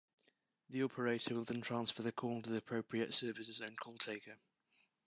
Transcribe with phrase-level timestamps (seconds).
[0.71, 4.37] The operator will then transfer the call to the appropriate service's own call-taker.